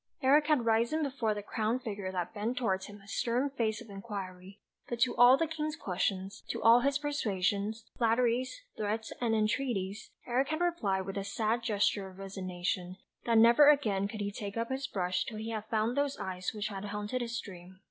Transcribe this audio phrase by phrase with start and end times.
[0.23, 3.89] Eric had risen before the crowned figure that bent towards him a stern face of
[3.91, 10.09] inquiry, but to all the King's questions, to all his persuasions, flatteries, threats, and entreaties
[10.25, 14.57] Eric had replied with a sad gesture of resignation, that never again could he take
[14.57, 17.77] up his brush till he had found those eyes which had haunted his dream.